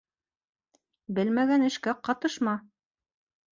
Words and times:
Белмәгән 1.19 1.67
эшкә 1.69 1.95
ҡатышма. 2.09 2.57